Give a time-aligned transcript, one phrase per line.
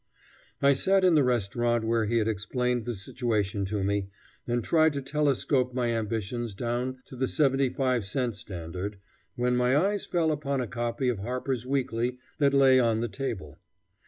[0.63, 4.09] I sat in the restaurant where he had explained the situation to me,
[4.47, 8.97] and tried to telescope my ambitions down to the seventy five cent standard,
[9.35, 13.59] when my eyes fell upon a copy of Harper's Weekly that lay on the table.